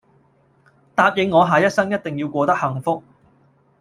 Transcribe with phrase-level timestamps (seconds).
[0.95, 3.03] 答應我下生一定要過得幸福